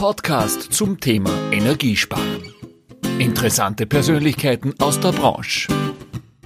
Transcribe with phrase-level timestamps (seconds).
[0.00, 2.54] Podcast zum Thema Energiesparen.
[3.18, 5.70] Interessante Persönlichkeiten aus der Branche.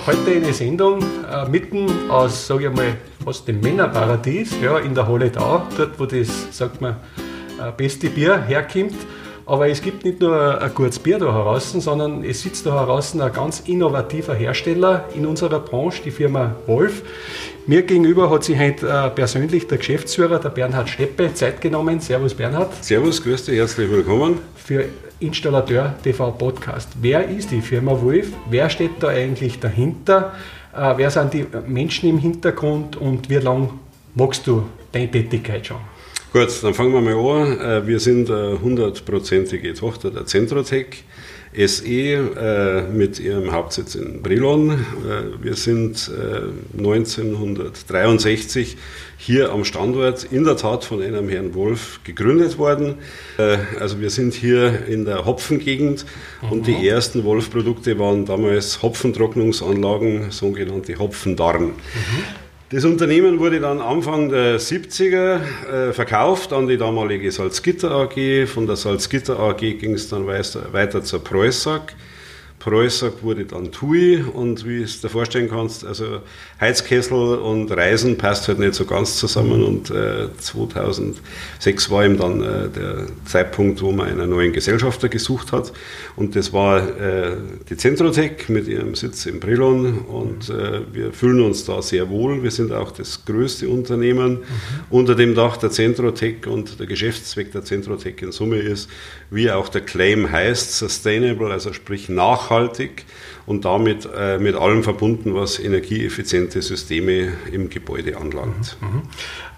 [0.05, 5.07] Heute eine Sendung äh, mitten aus, sage ich mal, fast dem Männerparadies, ja, in der
[5.07, 6.96] Halle da, dort wo das, sagt man,
[7.61, 8.96] äh, beste Bier herkommt.
[9.47, 13.15] Aber es gibt nicht nur ein gutes Bier da heraus, sondern es sitzt da heraus
[13.15, 17.03] ein ganz innovativer Hersteller in unserer Branche, die Firma Wolf.
[17.67, 22.01] Mir gegenüber hat sich heute äh, persönlich der Geschäftsführer, der Bernhard Steppe, Zeit genommen.
[22.01, 22.73] Servus Bernhard.
[22.83, 24.38] Servus, grüß dich, herzlich willkommen.
[24.57, 24.87] Für
[25.21, 26.88] Installateur TV Podcast.
[27.02, 28.29] Wer ist die Firma Wolf?
[28.49, 30.33] Wer steht da eigentlich dahinter?
[30.74, 33.69] Äh, wer sind die Menschen im Hintergrund und wie lange
[34.15, 35.94] magst du deine Tätigkeit schon?
[36.34, 37.61] Gut, dann fangen wir mal an.
[37.61, 41.05] Äh, wir sind eine hundertprozentige Tochter der Centrotech
[41.57, 44.73] SE äh, mit ihrem Hauptsitz in Brilon.
[44.73, 44.77] Äh,
[45.41, 46.10] wir sind
[46.77, 48.77] 1963
[49.16, 52.96] hier am Standort in der Tat von einem Herrn Wolf gegründet worden.
[53.79, 56.05] Also wir sind hier in der Hopfengegend
[56.43, 56.51] mhm.
[56.51, 61.66] und die ersten Wolf-Produkte waren damals Hopfentrocknungsanlagen, sogenannte Hopfendarren.
[61.66, 62.43] Mhm.
[62.70, 65.38] Das Unternehmen wurde dann Anfang der 70er
[65.70, 68.47] äh, verkauft an die damalige Salzgitter AG.
[68.47, 71.94] Von der Salzgitter AG ging es dann weiter, weiter zur Preußack.
[72.65, 76.20] Preußack wurde dann TUI und wie du es dir vorstellen kannst, also
[76.59, 82.43] Heizkessel und Reisen passt halt nicht so ganz zusammen und äh, 2006 war eben dann
[82.43, 85.75] äh, der Zeitpunkt, wo man einen neuen Gesellschafter gesucht hat
[86.16, 87.37] und das war äh,
[87.69, 92.43] die Centrotech mit ihrem Sitz in Brilon und äh, wir fühlen uns da sehr wohl.
[92.43, 94.44] Wir sind auch das größte Unternehmen mhm.
[94.88, 98.88] unter dem Dach der Centrotech und der Geschäftszweck der Centrotech in Summe ist,
[99.31, 103.05] wie auch der Claim heißt, sustainable, also sprich nachhaltig nachhaltig
[103.47, 108.78] und damit äh, mit allem verbunden, was energieeffiziente Systeme im Gebäude anlangt.
[108.81, 109.03] Mhm.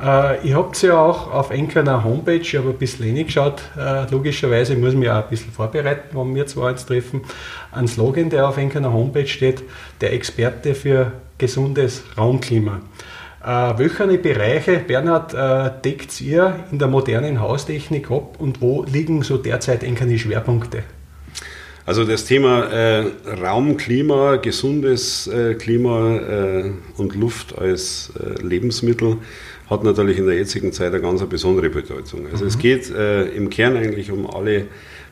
[0.04, 4.74] Äh, ihr habt ja auch auf Enkerner Homepage, ich habe ein bisschen reingeschaut, äh, logischerweise
[4.76, 7.20] muss ich mich auch ein bisschen vorbereiten, wenn wir zwei uns treffen,
[7.70, 9.62] ein Slogan, der auf Enkerner Homepage steht,
[10.00, 12.80] der Experte für gesundes Raumklima.
[13.44, 19.22] Äh, welche Bereiche, Bernhard, äh, deckt ihr in der modernen Haustechnik ab und wo liegen
[19.22, 20.82] so derzeit enkerne Schwerpunkte?
[21.86, 29.18] Also das Thema äh, Raum, Klima, gesundes äh, Klima äh, und Luft als äh, Lebensmittel
[29.70, 32.26] hat natürlich in der jetzigen Zeit eine ganz besondere Bedeutung.
[32.30, 32.48] Also mhm.
[32.48, 34.66] es geht äh, im Kern eigentlich um alle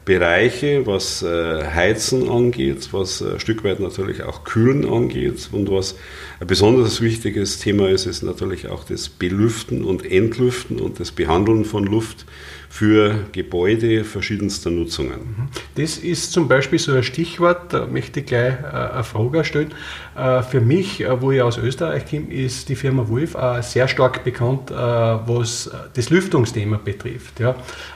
[0.04, 5.96] Bereiche, was äh, Heizen angeht, was ein Stück weit natürlich auch Kühlen angeht und was
[6.40, 11.64] ein besonders wichtiges Thema ist, ist natürlich auch das Belüften und Entlüften und das Behandeln
[11.64, 12.26] von Luft
[12.74, 15.20] für Gebäude verschiedenster Nutzungen.
[15.20, 15.48] Mhm.
[15.76, 19.72] Das ist zum Beispiel so ein Stichwort, da möchte ich gleich äh, eine Frage stellen.
[20.16, 24.24] Äh, für mich, äh, wo ich aus Österreich komme, ist die Firma Wolf sehr stark
[24.24, 27.34] bekannt, was das Lüftungsthema betrifft.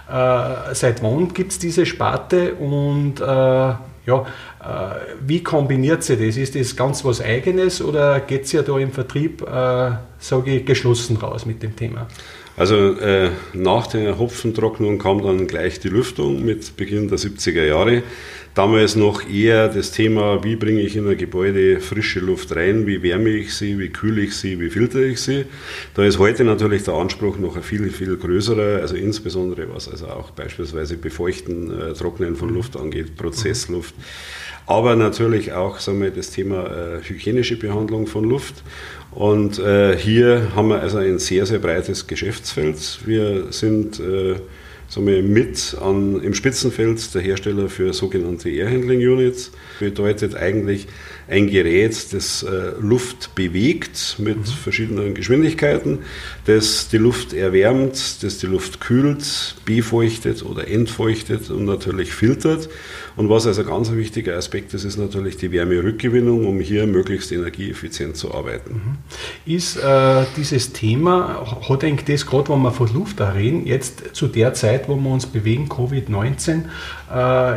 [0.09, 4.27] Seit wann gibt es diese Sparte und ja,
[5.27, 6.37] wie kombiniert sie das?
[6.37, 9.44] Ist das ganz was Eigenes oder geht es ja da im Vertrieb,
[10.19, 12.06] sage ich, geschlossen raus mit dem Thema?
[12.59, 18.03] Also äh, nach der Hopfentrocknung kam dann gleich die Lüftung mit Beginn der 70er Jahre.
[18.55, 23.01] Damals noch eher das Thema, wie bringe ich in ein Gebäude frische Luft rein, wie
[23.05, 25.45] wärme ich sie, wie kühle ich sie, wie filtere ich sie.
[25.95, 30.09] Da ist heute natürlich der Anspruch noch ein viel, viel größerer, also insbesondere was also
[30.09, 33.95] auch beispielsweise Befeuchten, äh, Trocknen von Luft angeht, Prozessluft.
[34.69, 38.62] Aber natürlich auch sagen wir, das Thema äh, hygienische Behandlung von Luft.
[39.12, 43.01] Und äh, hier haben wir also ein sehr, sehr breites Geschäftsfeld.
[43.06, 44.34] Wir sind äh,
[44.89, 49.53] sagen wir, mit an, im Spitzenfeld der Hersteller für sogenannte Air Handling Units.
[49.79, 50.87] Bedeutet eigentlich
[51.29, 54.45] ein Gerät, das äh, Luft bewegt mit mhm.
[54.45, 56.00] verschiedenen Geschwindigkeiten,
[56.47, 62.71] das die Luft erwärmt, das die Luft kühlt, befeuchtet oder entfeuchtet und natürlich filtert.
[63.19, 67.33] Und was also ganz ein wichtiger Aspekt ist, ist natürlich die Wärmerückgewinnung, um hier möglichst
[67.33, 68.99] energieeffizient zu arbeiten.
[69.45, 69.53] Mhm.
[69.53, 74.29] Ist äh, dieses Thema, hat eigentlich das gerade, wenn wir von Luft reden, jetzt zu
[74.29, 76.62] der Zeit, wo wir uns bewegen, Covid-19,
[77.12, 77.56] äh,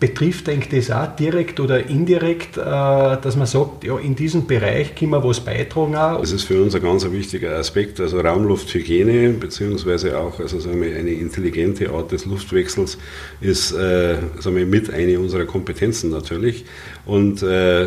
[0.00, 4.94] Betrifft eigentlich das auch direkt oder indirekt, äh, dass man sagt, ja, in diesem Bereich
[4.94, 5.96] können wir was beitragen?
[5.96, 6.20] Auch?
[6.20, 10.96] Das ist für uns ein ganz wichtiger Aspekt, also Raumlufthygiene, beziehungsweise auch also sagen wir,
[10.96, 12.96] eine intelligente Art des Luftwechsels
[13.40, 16.64] ist äh, sagen wir, mit eine unserer Kompetenzen natürlich.
[17.04, 17.86] Und äh,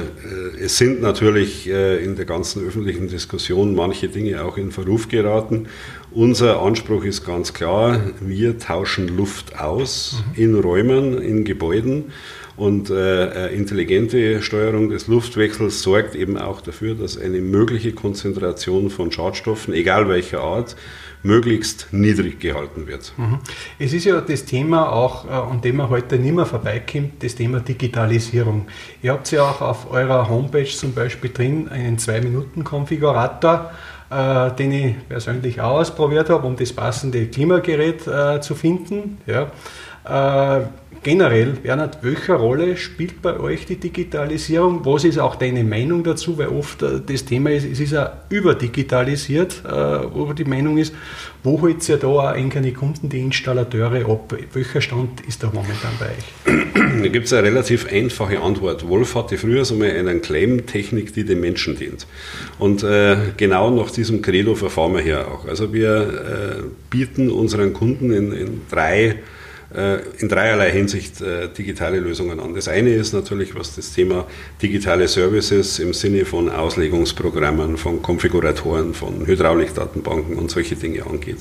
[0.59, 5.67] es sind natürlich äh, in der ganzen öffentlichen Diskussion manche Dinge auch in Verruf geraten.
[6.13, 10.43] Unser Anspruch ist ganz klar, wir tauschen Luft aus mhm.
[10.43, 12.11] in Räumen, in Gebäuden.
[12.57, 19.09] Und äh, intelligente Steuerung des Luftwechsels sorgt eben auch dafür, dass eine mögliche Konzentration von
[19.11, 20.75] Schadstoffen, egal welcher Art,
[21.23, 23.13] möglichst niedrig gehalten wird.
[23.17, 23.39] Mhm.
[23.79, 27.35] Es ist ja das Thema auch, äh, an dem man heute nicht mehr vorbeikommt, das
[27.35, 28.67] Thema Digitalisierung.
[29.01, 33.71] Ihr habt ja auch auf eurer Homepage zum Beispiel drin einen 2-Minuten-Konfigurator,
[34.11, 39.19] äh, den ich persönlich auch ausprobiert habe, um das passende Klimagerät äh, zu finden.
[39.25, 39.51] Ja.
[40.03, 40.61] Äh,
[41.03, 44.85] generell, Bernhard, welche Rolle spielt bei euch die Digitalisierung?
[44.85, 46.37] Was ist auch deine Meinung dazu?
[46.37, 50.93] Weil oft äh, das Thema ist, es ist ja überdigitalisiert, äh, wo die Meinung ist,
[51.43, 54.35] wo holt ihr da eigentlich Kunden, die Installateure ab?
[54.53, 57.01] Welcher Stand ist da momentan bei euch?
[57.01, 58.87] Da gibt es eine relativ einfache Antwort.
[58.87, 62.05] Wolf hatte früher so mal eine Claim-Technik, die den Menschen dient.
[62.59, 65.47] Und äh, genau nach diesem Credo verfahren wir hier auch.
[65.47, 69.17] Also wir äh, bieten unseren Kunden in, in drei
[70.19, 72.53] in dreierlei Hinsicht äh, digitale Lösungen an.
[72.53, 74.27] Das eine ist natürlich, was das Thema
[74.61, 81.37] digitale Services im Sinne von Auslegungsprogrammen, von Konfiguratoren, von Hydraulikdatenbanken und solche Dinge angeht.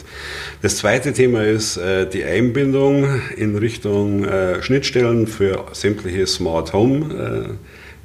[0.63, 4.27] Das zweite Thema ist äh, die Einbindung in Richtung
[4.61, 7.59] Schnittstellen für sämtliche Smart Home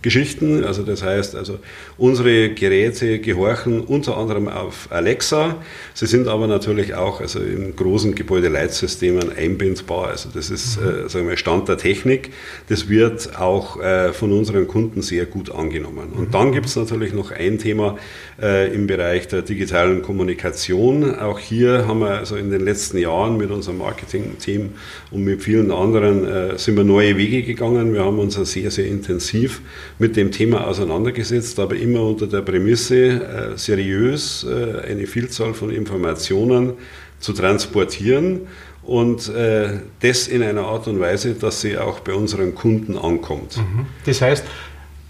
[0.05, 0.63] Geschichten.
[0.63, 1.57] Also das heißt, also
[1.97, 5.55] unsere Geräte gehorchen unter anderem auf Alexa.
[5.95, 10.09] Sie sind aber natürlich auch also in großen Gebäudeleitsystemen einbindbar.
[10.09, 11.07] Also das ist mhm.
[11.07, 12.29] äh, sagen wir, Stand der Technik.
[12.69, 16.13] Das wird auch äh, von unseren Kunden sehr gut angenommen.
[16.15, 16.31] Und mhm.
[16.31, 17.97] dann gibt es natürlich noch ein Thema
[18.39, 21.17] äh, im Bereich der digitalen Kommunikation.
[21.17, 24.69] Auch hier haben wir also in den letzten Jahren mit unserem Marketing-Team
[25.09, 27.91] und mit vielen anderen äh, sind wir neue Wege gegangen.
[27.95, 29.61] Wir haben uns sehr, sehr intensiv
[29.97, 35.69] mit dem Thema auseinandergesetzt, aber immer unter der Prämisse, äh, seriös äh, eine Vielzahl von
[35.69, 36.73] Informationen
[37.19, 38.41] zu transportieren
[38.83, 43.57] und äh, das in einer Art und Weise, dass sie auch bei unseren Kunden ankommt.
[43.57, 43.85] Mhm.
[44.05, 44.45] Das heißt,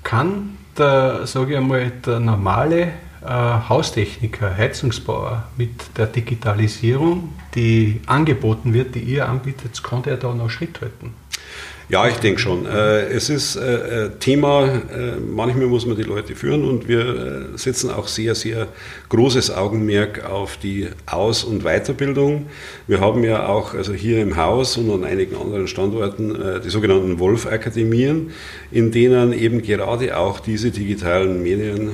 [0.04, 2.92] kann der, sage ich einmal, der normale
[3.28, 10.52] Haustechniker, Heizungsbauer mit der Digitalisierung, die angeboten wird, die ihr anbietet, kann der da noch
[10.52, 11.16] Schritt halten?
[11.88, 12.66] Ja, ich denke schon.
[12.66, 14.82] Äh, es ist äh, Thema,
[15.32, 18.68] manchmal muss man die Leute führen und wir setzen auch sehr, sehr
[19.10, 22.48] großes Augenmerk auf die Aus- und Weiterbildung.
[22.88, 27.20] Wir haben ja auch also hier im Haus und an einigen anderen Standorten die sogenannten
[27.20, 28.32] Wolf-Akademien,
[28.72, 31.90] in denen eben gerade auch diese digitalen Medien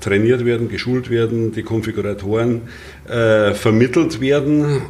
[0.00, 2.62] trainiert werden, geschult werden, die Konfiguratoren
[3.06, 4.82] vermittelt werden,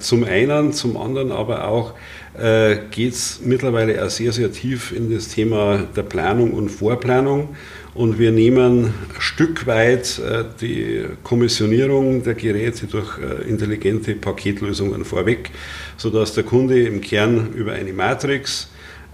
[0.00, 1.94] zum einen, zum anderen aber auch
[2.38, 7.56] äh, geht es mittlerweile auch sehr, sehr tief in das Thema der Planung und Vorplanung.
[7.92, 15.04] Und wir nehmen ein Stück weit äh, die Kommissionierung der Geräte durch äh, intelligente Paketlösungen
[15.04, 15.50] vorweg,
[15.96, 18.68] sodass der Kunde im Kern über eine Matrix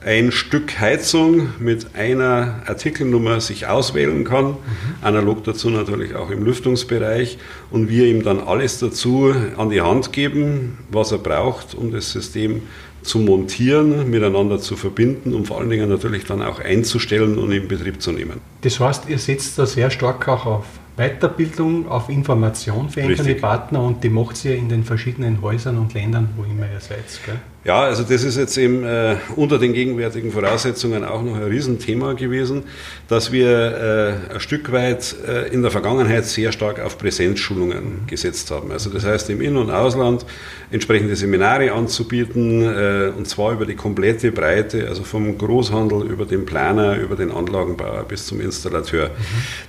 [0.05, 4.59] ein Stück Heizung mit einer Artikelnummer sich auswählen kann, mhm.
[5.01, 7.39] analog dazu natürlich auch im Lüftungsbereich
[7.71, 12.12] und wir ihm dann alles dazu an die Hand geben, was er braucht, um das
[12.12, 12.62] System
[13.06, 17.69] zu montieren, miteinander zu verbinden und vor allen Dingen natürlich dann auch einzustellen und in
[17.69, 18.41] Betrieb zu nehmen.
[18.62, 20.64] Das heißt, ihr setzt da sehr stark auch auf
[20.97, 25.94] Weiterbildung, auf Information für einzelne Partner und die macht ihr in den verschiedenen Häusern und
[25.94, 27.05] Ländern, wo immer ihr seid.
[27.25, 27.37] Gell?
[27.67, 32.13] Ja, also das ist jetzt eben äh, unter den gegenwärtigen Voraussetzungen auch noch ein Riesenthema
[32.13, 32.63] gewesen,
[33.09, 38.53] dass wir äh, ein Stück weit äh, in der Vergangenheit sehr stark auf Präsenzschulungen gesetzt
[38.53, 38.71] haben.
[38.71, 40.25] Also das heißt im In- und Ausland
[40.71, 46.47] entsprechende Seminare anzubieten äh, und zwar über die komplette Breite, also vom Großhandel über den
[46.47, 49.09] Planer, über den Anlagenbauer bis zum Installateur.
[49.09, 49.12] Mhm.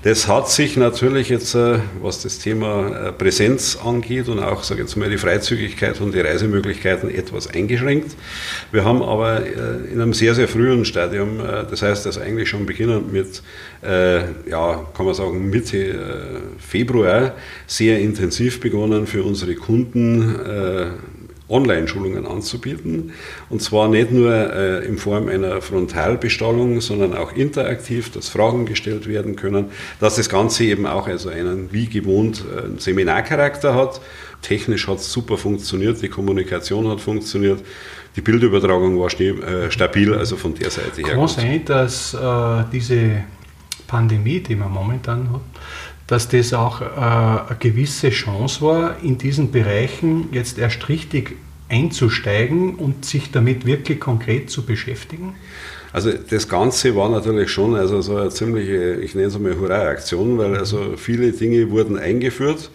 [0.03, 4.81] Das hat sich natürlich jetzt, äh, was das Thema äh, Präsenz angeht und auch, sage
[4.81, 8.15] ich jetzt mal, die Freizügigkeit und die Reisemöglichkeiten etwas eingeschränkt eingeschränkt.
[8.72, 12.50] Wir haben aber äh, in einem sehr, sehr frühen Stadium, äh, das heißt also eigentlich
[12.50, 13.41] schon beginnend mit,
[13.84, 17.34] äh, ja, kann man sagen, Mitte Februar,
[17.65, 20.36] sehr intensiv begonnen für unsere Kunden
[21.50, 23.13] Online-Schulungen anzubieten.
[23.50, 29.08] Und zwar nicht nur äh, in Form einer Frontalbestallung, sondern auch interaktiv, dass Fragen gestellt
[29.08, 29.67] werden können,
[30.00, 34.01] dass das Ganze eben auch also einen wie gewohnt äh, Seminarcharakter hat.
[34.41, 37.62] Technisch hat es super funktioniert, die Kommunikation hat funktioniert.
[38.15, 41.15] Die Bildübertragung war äh, stabil, also von der Seite her.
[41.15, 43.24] Kann sein, dass äh, diese
[43.88, 45.41] Pandemie, die man momentan hat,
[46.08, 51.36] dass das auch äh, eine gewisse Chance war, in diesen Bereichen jetzt erst richtig
[51.70, 55.36] einzusteigen und sich damit wirklich konkret zu beschäftigen?
[55.94, 60.38] Also das Ganze war natürlich schon also so eine ziemliche, ich nenne es mal Hurra-Aktion,
[60.38, 62.70] weil also viele Dinge wurden eingeführt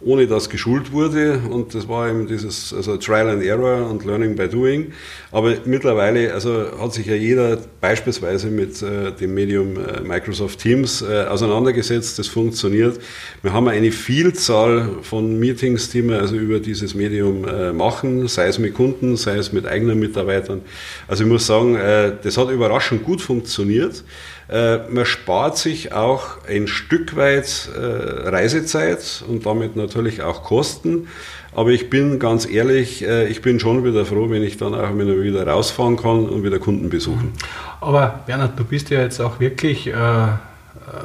[0.00, 1.40] ohne dass geschult wurde.
[1.50, 4.92] Und das war eben dieses also Trial and Error und Learning by Doing.
[5.32, 11.02] Aber mittlerweile also hat sich ja jeder beispielsweise mit äh, dem Medium äh, Microsoft Teams
[11.02, 12.18] äh, auseinandergesetzt.
[12.18, 13.00] Das funktioniert.
[13.42, 18.48] Wir haben eine Vielzahl von Meetings, die wir also über dieses Medium äh, machen, sei
[18.48, 20.60] es mit Kunden, sei es mit eigenen Mitarbeitern.
[21.08, 24.04] Also ich muss sagen, äh, das hat überraschend gut funktioniert.
[24.48, 31.08] Äh, man spart sich auch ein Stück weit äh, Reisezeit und damit natürlich auch Kosten.
[31.52, 34.96] Aber ich bin ganz ehrlich, äh, ich bin schon wieder froh, wenn ich dann auch
[34.96, 37.32] wieder rausfahren kann und wieder Kunden besuchen.
[37.80, 39.92] Aber Bernhard, du bist ja jetzt auch wirklich äh,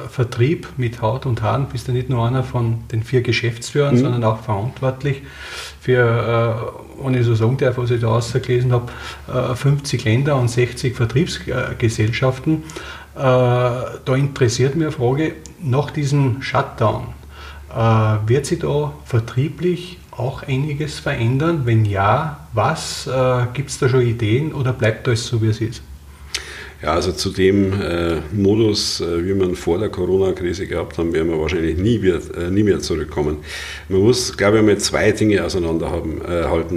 [0.08, 4.00] Vertrieb mit Haut und Haaren, bist ja nicht nur einer von den vier Geschäftsführern, mhm.
[4.00, 5.22] sondern auch verantwortlich
[5.80, 8.92] für, äh, wenn ich so sagen darf, was ich da ausgelesen habe,
[9.26, 12.54] äh, 50 Länder und 60 Vertriebsgesellschaften.
[12.54, 17.08] Äh, da interessiert mich eine Frage, nach diesem Shutdown,
[17.74, 21.62] äh, wird sich da vertrieblich auch einiges verändern?
[21.64, 23.06] Wenn ja, was?
[23.06, 25.82] Äh, Gibt es da schon Ideen oder bleibt alles so, wie es ist?
[26.82, 31.30] Ja, also zu dem äh, Modus, äh, wie man vor der Corona-Krise gehabt haben, werden
[31.30, 33.36] wir wahrscheinlich nie, wieder, äh, nie mehr zurückkommen.
[33.88, 36.20] Man muss, glaube ich, mal zwei Dinge auseinanderhalten.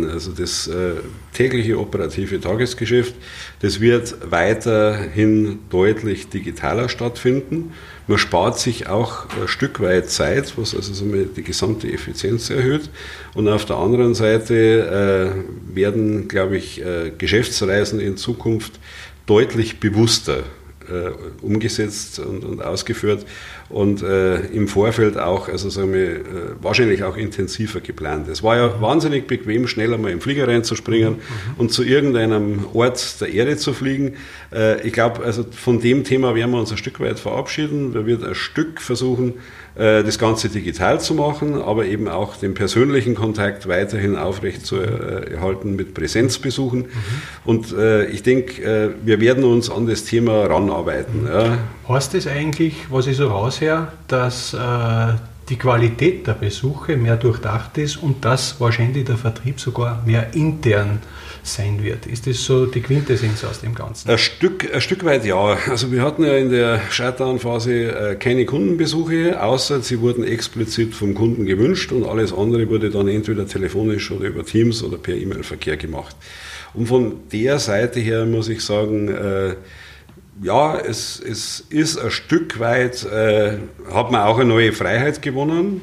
[0.03, 0.91] Äh, also das äh,
[1.33, 3.15] tägliche operative Tagesgeschäft,
[3.61, 7.73] das wird weiterhin deutlich digitaler stattfinden.
[8.05, 12.91] Man spart sich auch ein Stück weit Zeit, was also die gesamte Effizienz erhöht.
[13.33, 15.33] Und auf der anderen Seite
[15.73, 16.83] äh, werden, glaube ich,
[17.17, 18.79] Geschäftsreisen in Zukunft
[19.25, 20.43] deutlich bewusster
[20.89, 23.25] äh, umgesetzt und, und, ausgeführt
[23.69, 26.21] und äh, im Vorfeld auch, also sagen wir, äh,
[26.61, 28.27] wahrscheinlich auch intensiver geplant.
[28.27, 31.19] Es war ja wahnsinnig bequem, schnell einmal im Flieger reinzuspringen mhm.
[31.57, 34.13] und zu irgendeinem Ort der Erde zu fliegen.
[34.53, 37.93] Äh, ich glaube, also von dem Thema werden wir uns ein Stück weit verabschieden.
[37.93, 39.33] Wir werden ein Stück versuchen,
[39.77, 45.75] das Ganze digital zu machen, aber eben auch den persönlichen Kontakt weiterhin aufrecht zu erhalten
[45.75, 46.79] mit Präsenzbesuchen.
[46.79, 46.87] Mhm.
[47.43, 51.27] Und äh, ich denke, äh, wir werden uns an das Thema ranarbeiten.
[51.27, 51.57] Ja.
[51.89, 54.57] Heißt das eigentlich, was ich so raushöre, dass äh,
[55.49, 60.99] die Qualität der Besuche mehr durchdacht ist und dass wahrscheinlich der Vertrieb sogar mehr intern
[61.43, 62.07] sein wird.
[62.07, 64.09] Ist das so die Quintessenz aus dem Ganzen?
[64.09, 65.57] Ein Stück, ein Stück weit ja.
[65.69, 71.13] Also wir hatten ja in der Shutdown-Phase äh, keine Kundenbesuche, außer sie wurden explizit vom
[71.13, 75.77] Kunden gewünscht und alles andere wurde dann entweder telefonisch oder über Teams oder per E-Mail-Verkehr
[75.77, 76.15] gemacht.
[76.73, 79.55] Und von der Seite her muss ich sagen, äh,
[80.41, 83.57] ja, es, es ist ein Stück weit, äh,
[83.91, 85.81] hat man auch eine neue Freiheit gewonnen.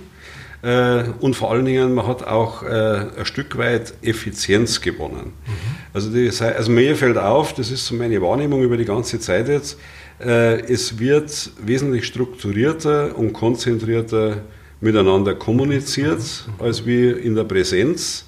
[0.63, 5.33] Äh, und vor allen Dingen, man hat auch äh, ein Stück weit Effizienz gewonnen.
[5.47, 5.53] Mhm.
[5.93, 9.49] Also, die, also mir fällt auf, das ist so meine Wahrnehmung über die ganze Zeit
[9.49, 9.79] jetzt,
[10.21, 14.43] äh, es wird wesentlich strukturierter und konzentrierter
[14.81, 16.65] miteinander kommuniziert, mhm.
[16.65, 18.25] als wie in der Präsenz.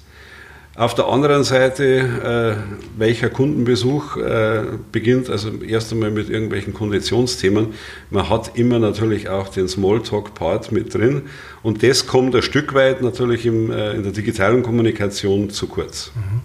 [0.77, 7.67] Auf der anderen Seite, äh, welcher Kundenbesuch äh, beginnt, also erst einmal mit irgendwelchen Konditionsthemen.
[8.09, 11.23] Man hat immer natürlich auch den Smalltalk-Part mit drin
[11.63, 16.11] und das kommt ein Stück weit natürlich im, äh, in der digitalen Kommunikation zu kurz.
[16.13, 16.41] Mhm.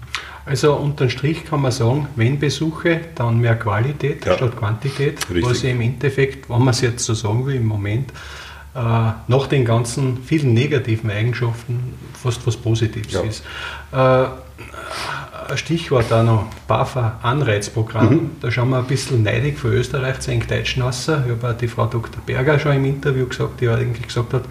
[0.47, 4.37] Also unterm Strich kann man sagen, wenn Besuche, dann mehr Qualität ja.
[4.37, 5.45] statt Quantität, Richtig.
[5.45, 8.13] was im Endeffekt, wenn man es jetzt so sagen will, im Moment
[8.75, 13.23] nach den ganzen vielen negativen Eigenschaften fast was Positives ja.
[13.23, 13.43] ist.
[13.93, 14.27] Äh,
[15.51, 18.11] ein Stichwort auch noch, BAFA-Anreizprogramm.
[18.11, 18.31] Mhm.
[18.41, 21.09] Da schauen wir ein bisschen neidig von Österreich zu Deutschen aus.
[21.09, 22.23] Ich habe auch die Frau Dr.
[22.25, 24.45] Berger schon im Interview gesagt, die eigentlich gesagt hat,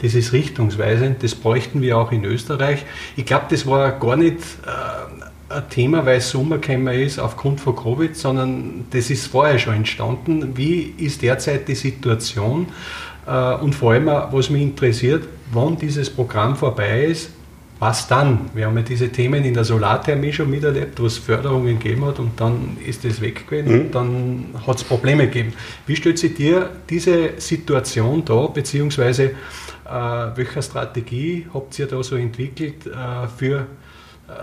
[0.00, 2.84] das ist richtungsweisend, das bräuchten wir auch in Österreich.
[3.16, 7.60] Ich glaube, das war gar nicht äh, ein Thema, weil es Sommer gekommen ist aufgrund
[7.60, 10.56] von Covid, sondern das ist vorher schon entstanden.
[10.56, 12.66] Wie ist derzeit die Situation?
[13.26, 17.30] Äh, und vor allem, was mich interessiert, wann dieses Programm vorbei ist,
[17.78, 18.50] was dann?
[18.54, 22.18] Wir haben ja diese Themen in der Solarthermie schon miterlebt, wo es Förderungen gegeben hat
[22.18, 23.80] und dann ist es weg gewesen mhm.
[23.80, 25.52] und dann hat es Probleme gegeben.
[25.86, 29.30] Wie stellt sich dir diese Situation da, beziehungsweise äh,
[30.34, 33.64] welche Strategie habt ihr da so entwickelt äh, für äh,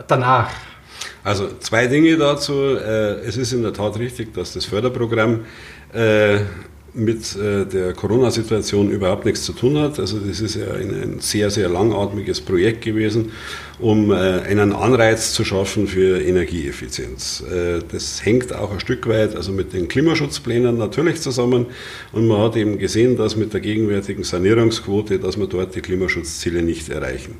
[0.07, 0.51] danach?
[1.23, 2.53] Also zwei Dinge dazu.
[2.53, 5.45] Äh, es ist in der Tat richtig, dass das Förderprogramm
[5.91, 6.41] äh,
[6.93, 9.99] mit äh, der Corona-Situation überhaupt nichts zu tun hat.
[9.99, 13.31] Also das ist ja ein, sehr, sehr langatmiges Projekt gewesen,
[13.79, 17.43] um äh, einen Anreiz zu schaffen für Energieeffizienz.
[17.51, 21.65] Äh, das hängt auch ein Stück weit also mit den Klimaschutzplänen natürlich zusammen
[22.11, 26.61] und man hat eben gesehen, dass mit der gegenwärtigen Sanierungsquote, dass wir dort die Klimaschutzziele
[26.61, 27.35] nicht erreichen.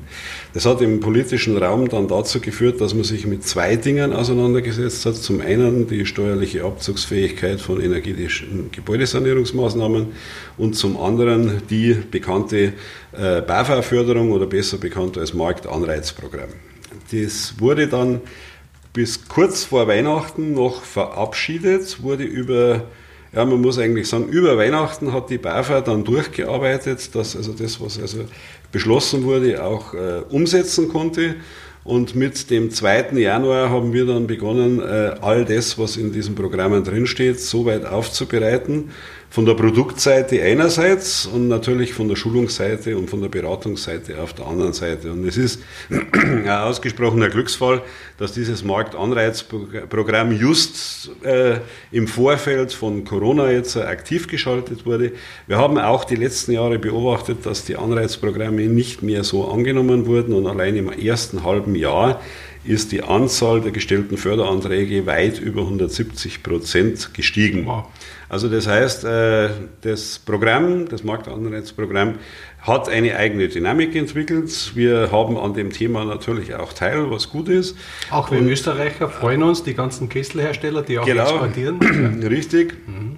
[0.52, 5.06] Das hat im politischen Raum dann dazu geführt, dass man sich mit zwei Dingen auseinandergesetzt
[5.06, 5.14] hat.
[5.14, 10.12] Zum einen die steuerliche Abzugsfähigkeit von energetischen Gebäudesanierungen Entwicklungsmaßnahmen
[10.58, 12.72] und zum anderen die bekannte
[13.12, 16.50] äh, BAFA-Förderung oder besser bekannt als Marktanreizprogramm.
[17.12, 18.20] Das wurde dann
[18.92, 22.84] bis kurz vor Weihnachten noch verabschiedet, wurde über
[23.32, 27.80] ja, man muss eigentlich sagen, über Weihnachten hat die BAFA dann durchgearbeitet, dass also das,
[27.80, 28.26] was also
[28.70, 31.34] beschlossen wurde, auch äh, umsetzen konnte.
[31.84, 33.10] Und mit dem 2.
[33.18, 37.84] Januar haben wir dann begonnen, äh, all das, was in diesen Programmen drinsteht, so weit
[37.84, 38.90] aufzubereiten,
[39.34, 44.46] von der Produktseite einerseits und natürlich von der Schulungsseite und von der Beratungsseite auf der
[44.46, 45.10] anderen Seite.
[45.10, 45.60] Und es ist
[46.12, 47.82] ein ausgesprochener Glücksfall,
[48.16, 51.56] dass dieses Marktanreizprogramm just äh,
[51.90, 55.10] im Vorfeld von Corona jetzt aktiv geschaltet wurde.
[55.48, 60.32] Wir haben auch die letzten Jahre beobachtet, dass die Anreizprogramme nicht mehr so angenommen wurden
[60.32, 62.20] und allein im ersten halben Jahr
[62.64, 67.66] ist die Anzahl der gestellten Förderanträge weit über 170 Prozent gestiegen.
[67.66, 67.84] Wow.
[68.28, 69.50] Also das heißt, äh,
[69.82, 72.14] das Programm, das Marktanreizprogramm
[72.60, 74.72] hat eine eigene Dynamik entwickelt.
[74.74, 77.76] Wir haben an dem Thema natürlich auch teil, was gut ist.
[78.10, 82.22] Auch wir Österreicher freuen uns, die ganzen Kesselhersteller, die auch genau, exportieren.
[82.26, 82.74] Richtig.
[82.86, 83.16] Mhm.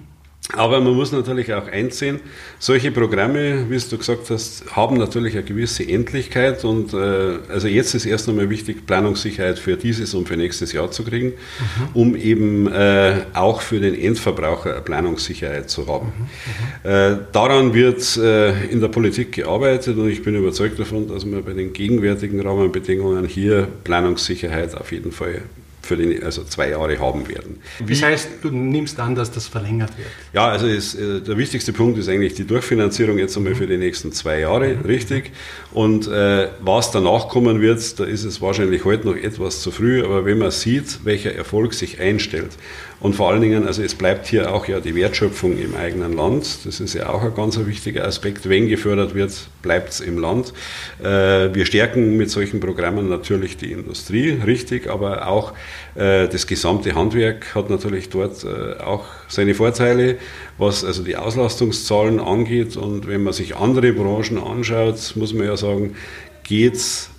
[0.53, 2.21] Aber man muss natürlich auch einsehen,
[2.57, 7.93] solche Programme, wie du gesagt hast, haben natürlich eine gewisse Endlichkeit und äh, also jetzt
[7.95, 11.87] ist erst einmal wichtig, Planungssicherheit für dieses und für nächstes Jahr zu kriegen, mhm.
[11.93, 16.13] um eben äh, auch für den Endverbraucher Planungssicherheit zu haben.
[16.17, 16.89] Mhm.
[16.89, 16.89] Mhm.
[16.89, 21.41] Äh, daran wird äh, in der Politik gearbeitet und ich bin überzeugt davon, dass wir
[21.41, 25.41] bei den gegenwärtigen Rahmenbedingungen hier Planungssicherheit auf jeden Fall
[25.87, 27.59] für die, also zwei Jahre haben werden.
[27.79, 30.07] Wie, das heißt, du nimmst an, dass das verlängert wird?
[30.33, 33.77] Ja, also ist, äh, der wichtigste Punkt ist eigentlich die Durchfinanzierung jetzt einmal für die
[33.77, 34.81] nächsten zwei Jahre, mhm.
[34.81, 35.31] richtig.
[35.71, 40.03] Und äh, was danach kommen wird, da ist es wahrscheinlich heute noch etwas zu früh,
[40.03, 42.51] aber wenn man sieht, welcher Erfolg sich einstellt
[42.99, 46.65] und vor allen Dingen, also es bleibt hier auch ja die Wertschöpfung im eigenen Land.
[46.65, 48.49] Das ist ja auch ein ganz wichtiger Aspekt.
[48.49, 50.51] Wenn gefördert wird, bleibt es im Land.
[50.99, 55.53] Äh, wir stärken mit solchen Programmen natürlich die Industrie, richtig, aber auch
[55.93, 60.17] äh, das gesamte Handwerk hat natürlich dort äh, auch seine Vorteile,
[60.57, 62.77] was also die Auslastungszahlen angeht.
[62.77, 65.95] Und wenn man sich andere Branchen anschaut, muss man ja sagen,
[66.41, 67.09] geht es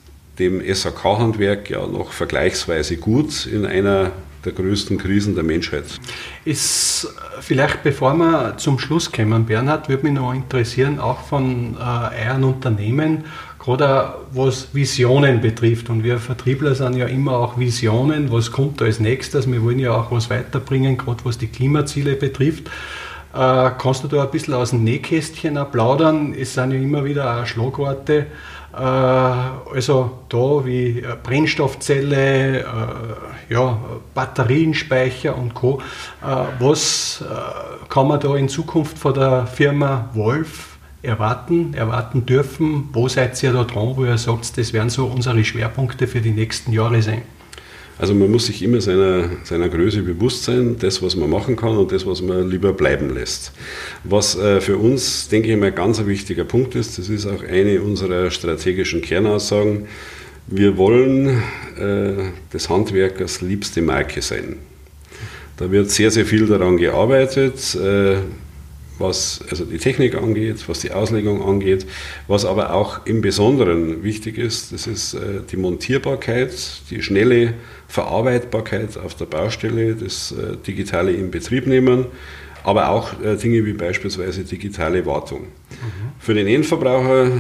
[0.40, 4.12] dem SAK-Handwerk ja noch vergleichsweise gut in einer
[4.45, 5.85] der größten Krisen der Menschheit.
[6.45, 7.09] Ist
[7.41, 12.45] vielleicht, bevor wir zum Schluss kommen, Bernhard, würde mich noch interessieren, auch von äh, euren
[12.45, 13.25] Unternehmen,
[13.59, 15.91] gerade was Visionen betrifft.
[15.91, 19.51] Und wir Vertriebler sind ja immer auch Visionen, was kommt da als nächstes.
[19.51, 22.69] Wir wollen ja auch was weiterbringen, gerade was die Klimaziele betrifft.
[23.35, 26.35] Äh, kannst du da ein bisschen aus dem Nähkästchen plaudern?
[26.35, 28.27] Es sind ja immer wieder auch Schlagworte
[28.78, 32.64] also da wie äh, Brennstoffzelle, äh,
[33.52, 33.78] ja,
[34.14, 35.80] Batterienspeicher und Co.
[36.58, 37.25] Was
[37.88, 42.91] kann man da in Zukunft von der Firma Wolf erwarten, erwarten dürfen?
[42.93, 46.32] Wo seid ihr da dran, wo ihr sagt, das werden so unsere Schwerpunkte für die
[46.32, 47.23] nächsten Jahre sein?
[47.99, 51.76] Also man muss sich immer seiner, seiner Größe bewusst sein, das, was man machen kann
[51.76, 53.52] und das, was man lieber bleiben lässt.
[54.04, 57.43] Was äh, für uns, denke ich mal, ganz ein wichtiger Punkt ist, das ist auch
[57.43, 59.89] eine unserer strategischen Kernaussagen,
[60.47, 61.43] wir wollen
[61.76, 64.56] äh, des Handwerkers liebste Marke sein.
[65.58, 67.75] Da wird sehr, sehr viel daran gearbeitet.
[67.75, 68.19] Äh,
[68.99, 71.87] was also die Technik angeht, was die Auslegung angeht,
[72.26, 76.52] was aber auch im Besonderen wichtig ist, das ist äh, die Montierbarkeit,
[76.91, 77.54] die schnelle
[77.87, 82.06] Verarbeitbarkeit auf der Baustelle, das äh, digitale Inbetriebnehmen,
[82.65, 85.43] aber auch äh, Dinge wie beispielsweise digitale Wartung.
[85.43, 86.13] Mhm.
[86.19, 87.30] Für den Endverbraucher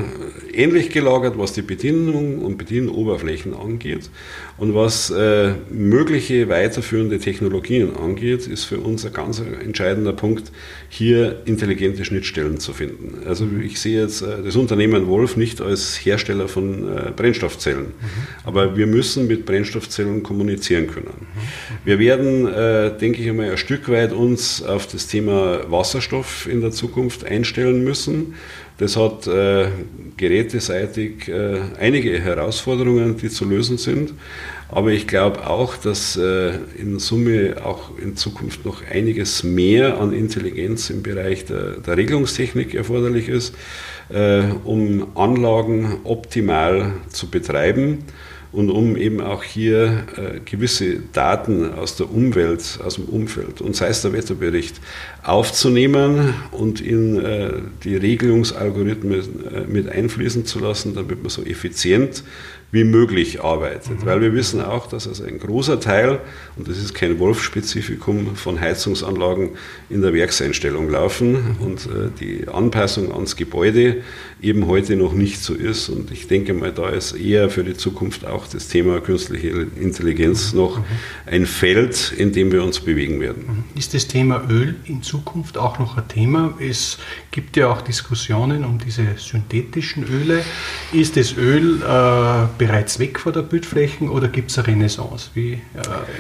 [0.52, 4.10] ähnlich gelagert, was die Bedienung und Bedienoberflächen angeht.
[4.58, 10.50] Und was äh, mögliche weiterführende Technologien angeht, ist für uns ein ganz entscheidender Punkt,
[10.88, 13.22] hier intelligente Schnittstellen zu finden.
[13.24, 17.92] Also ich sehe jetzt äh, das Unternehmen Wolf nicht als Hersteller von äh, Brennstoffzellen, mhm.
[18.44, 21.06] aber wir müssen mit Brennstoffzellen kommunizieren können.
[21.06, 21.38] Mhm.
[21.84, 26.62] Wir werden, äh, denke ich einmal, ein Stück weit uns auf das Thema Wasserstoff in
[26.62, 28.34] der Zukunft einstellen müssen.
[28.78, 29.66] Das hat äh,
[30.16, 34.14] geräteseitig äh, einige Herausforderungen, die zu lösen sind.
[34.68, 40.12] Aber ich glaube auch, dass äh, in Summe auch in Zukunft noch einiges mehr an
[40.12, 43.54] Intelligenz im Bereich der, der Regelungstechnik erforderlich ist,
[44.10, 48.04] äh, um Anlagen optimal zu betreiben
[48.50, 53.76] und um eben auch hier äh, gewisse Daten aus der Umwelt, aus dem Umfeld und
[53.76, 54.76] sei es der Wetterbericht
[55.22, 57.52] aufzunehmen und in äh,
[57.84, 62.24] die Regelungsalgorithmen äh, mit einfließen zu lassen, damit man so effizient
[62.70, 64.00] wie möglich arbeitet.
[64.00, 64.06] Mhm.
[64.06, 66.20] Weil wir wissen auch, dass also ein großer Teil,
[66.56, 69.50] und das ist kein Wolf-Spezifikum, von Heizungsanlagen
[69.88, 71.64] in der Werkseinstellung laufen mhm.
[71.64, 71.88] und
[72.20, 74.02] die Anpassung ans Gebäude
[74.42, 75.88] eben heute noch nicht so ist.
[75.88, 80.52] Und ich denke mal, da ist eher für die Zukunft auch das Thema künstliche Intelligenz
[80.52, 80.80] noch
[81.26, 83.44] ein Feld, in dem wir uns bewegen werden.
[83.46, 83.78] Mhm.
[83.78, 86.54] Ist das Thema Öl in Zukunft auch noch ein Thema?
[86.60, 86.98] Es
[87.30, 90.42] gibt ja auch Diskussionen um diese synthetischen Öle.
[90.92, 95.30] Ist das Öl äh, bereits weg von der Bildfläche oder gibt es eine Renaissance?
[95.34, 95.58] Wie äh,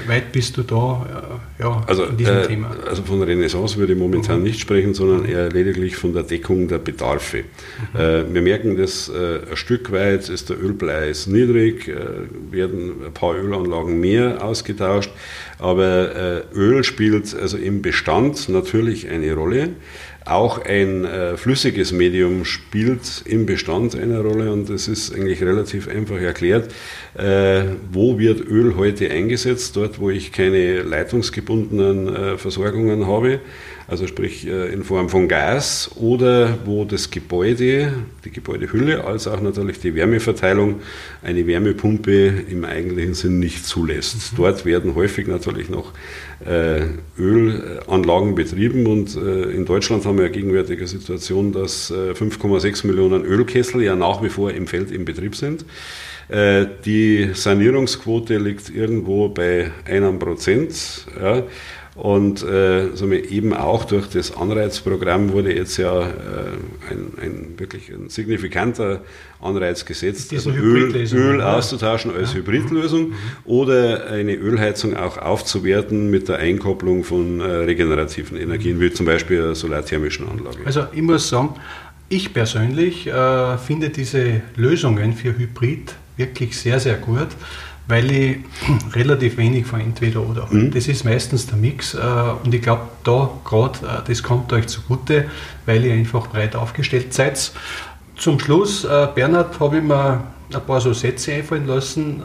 [0.08, 2.76] weit bist du da äh, ja, also, in diesem äh, Thema?
[2.88, 4.44] Also von Renaissance würde ich momentan mhm.
[4.44, 7.44] nicht sprechen, sondern eher lediglich von der Deckung der Bedarfe.
[7.92, 8.00] Mhm.
[8.00, 11.90] Äh, wir merken dass äh, ein Stück weit, ist der Ölpreis niedrig,
[12.50, 15.10] werden ein paar Ölanlagen mehr ausgetauscht,
[15.58, 19.70] aber Öl spielt also im Bestand natürlich eine Rolle.
[20.28, 25.88] Auch ein äh, flüssiges Medium spielt im Bestand eine Rolle und das ist eigentlich relativ
[25.88, 26.70] einfach erklärt.
[27.16, 29.74] Äh, wo wird Öl heute eingesetzt?
[29.74, 33.40] Dort, wo ich keine leitungsgebundenen äh, Versorgungen habe
[33.88, 39.40] also sprich äh, in Form von Gas oder wo das Gebäude, die Gebäudehülle, als auch
[39.40, 40.80] natürlich die Wärmeverteilung
[41.22, 44.32] eine Wärmepumpe im eigentlichen Sinn nicht zulässt.
[44.32, 44.36] Mhm.
[44.36, 45.94] Dort werden häufig natürlich noch
[46.44, 46.82] äh,
[47.18, 53.82] Ölanlagen betrieben und äh, in Deutschland haben wir ja gegenwärtige Situation, dass 5,6 Millionen Ölkessel
[53.82, 55.64] ja nach wie vor im Feld im Betrieb sind.
[56.30, 61.06] Die Sanierungsquote liegt irgendwo bei einem Prozent.
[61.18, 61.44] Ja.
[61.98, 66.12] Und äh, so eben auch durch das Anreizprogramm wurde jetzt ja äh,
[66.88, 69.00] ein, ein, wirklich ein signifikanter
[69.40, 72.38] Anreiz gesetzt, also Öl, Öl auszutauschen als ja.
[72.38, 73.14] Hybridlösung mhm.
[73.46, 79.42] oder eine Ölheizung auch aufzuwerten mit der Einkopplung von äh, regenerativen Energien, wie zum Beispiel
[79.42, 80.58] einer solarthermischen Anlage.
[80.64, 81.56] Also ich muss sagen,
[82.08, 87.28] ich persönlich äh, finde diese Lösungen für Hybrid wirklich sehr, sehr gut
[87.88, 88.36] weil ich
[88.94, 90.46] relativ wenig von entweder oder.
[90.50, 90.70] Mhm.
[90.70, 91.98] Das ist meistens der Mix äh,
[92.44, 95.24] und ich glaube, da gerade, äh, das kommt euch zugute,
[95.66, 97.50] weil ihr einfach breit aufgestellt seid.
[98.16, 100.22] Zum Schluss, äh, Bernhard, habe ich mir
[100.52, 102.22] ein paar so Sätze einfallen lassen.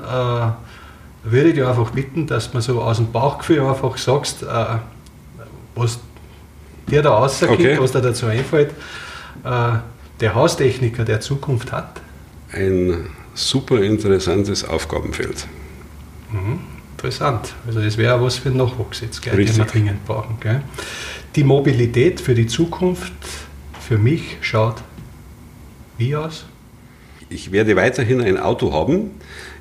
[1.26, 4.46] würde ich dir einfach bitten, dass man so aus dem Bauchgefühl einfach sagst,
[5.76, 6.00] was
[6.90, 7.78] dir da rauskommt, okay.
[7.82, 8.72] was dir dazu einfällt.
[9.44, 12.00] der Haustechniker der Zukunft hat.
[12.54, 15.48] Ein super interessantes Aufgabenfeld.
[16.32, 16.60] Mhm.
[16.98, 17.54] Interessant.
[17.68, 20.38] Also das wäre was für Nachwuchs jetzt, gell, den wir dringend brauchen.
[20.40, 20.62] Gell.
[21.36, 23.14] Die Mobilität für die Zukunft
[23.80, 24.82] für mich schaut
[25.98, 26.46] wie aus?
[27.30, 29.12] Ich werde weiterhin ein Auto haben.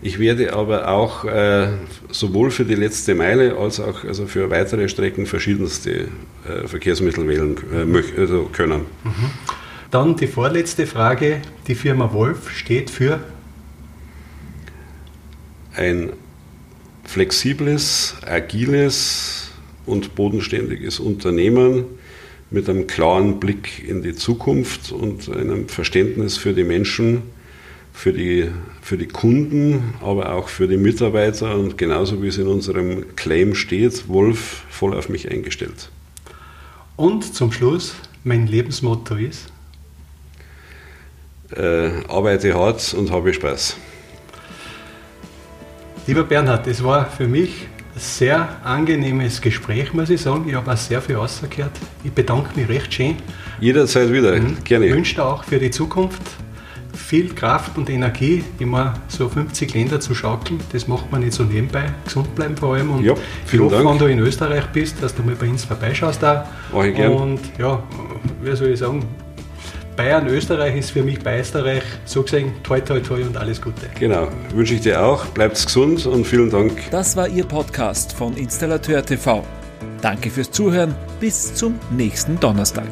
[0.03, 1.69] Ich werde aber auch äh,
[2.11, 6.09] sowohl für die letzte Meile als auch also für weitere Strecken verschiedenste
[6.47, 8.83] äh, Verkehrsmittel wählen äh, also können.
[9.05, 9.31] Mhm.
[9.91, 11.43] Dann die vorletzte Frage.
[11.67, 13.21] Die Firma Wolf steht für
[15.77, 16.13] ein
[17.05, 19.51] flexibles, agiles
[19.87, 21.85] und bodenständiges Unternehmen
[22.51, 27.23] mit einem klaren Blick in die Zukunft und einem Verständnis für die Menschen,
[27.93, 32.47] für die, für die Kunden, aber auch für die Mitarbeiter und genauso wie es in
[32.47, 35.91] unserem Claim steht, Wolf voll auf mich eingestellt.
[36.97, 39.51] Und zum Schluss, mein Lebensmotto ist?
[41.55, 43.77] Äh, arbeite hart und habe Spaß.
[46.05, 50.49] Lieber Bernhard, das war für mich ein sehr angenehmes Gespräch, muss ich sagen.
[50.49, 51.71] Ich habe auch sehr viel rausgehört.
[52.03, 53.17] Ich bedanke mich recht schön.
[53.61, 54.57] Jederzeit wieder, mhm.
[54.65, 54.87] gerne.
[54.87, 56.23] Ich wünsche dir auch für die Zukunft
[56.93, 60.59] viel Kraft und Energie, immer so 50 Länder zu schaukeln.
[60.73, 61.93] Das macht man nicht so nebenbei.
[62.05, 62.91] Gesund bleiben vor allem.
[62.91, 63.15] Und ja,
[63.47, 63.89] ich hoffe, Dank.
[63.89, 66.21] wenn du in Österreich bist, dass du mal bei uns vorbeischaust.
[66.21, 66.49] Da.
[66.73, 67.13] Mach ich gern.
[67.13, 67.81] Und ja,
[68.43, 69.05] wie soll ich sagen,
[69.97, 71.83] Bayern, Österreich ist für mich bei Österreich.
[72.05, 73.89] So gesehen, toi, toi, toi und alles Gute.
[73.99, 75.27] Genau, wünsche ich dir auch.
[75.27, 76.91] Bleibt gesund und vielen Dank.
[76.91, 79.45] Das war Ihr Podcast von Installateur TV.
[80.01, 80.95] Danke fürs Zuhören.
[81.21, 82.89] Bis zum nächsten Donnerstag.